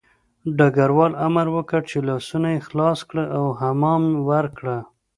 [0.57, 4.77] ډګروال امر وکړ چې لاسونه یې خلاص کړه او حمام ورکړه